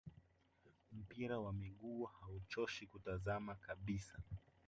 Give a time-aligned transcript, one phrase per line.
[0.91, 4.19] Mpira wa miguu hauchoshi kutazama kabisa